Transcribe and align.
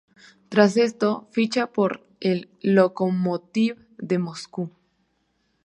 Tras 0.49 0.77
esto, 0.77 1.27
ficha 1.29 1.67
por 1.67 2.03
el 2.21 2.49
Lokomotiv 2.63 3.85
de 3.99 4.17
Moscú. 4.17 4.71